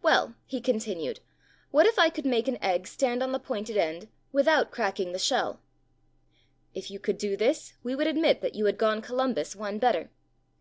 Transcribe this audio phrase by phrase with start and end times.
[0.00, 1.18] "Well," he continued,
[1.72, 5.18] "what if I could make an egg stand on the pointed end without cracking the
[5.18, 5.58] shell?"
[6.72, 9.80] "If you could do this we would ad mit that you had gone Columbus one
[9.80, 10.08] better."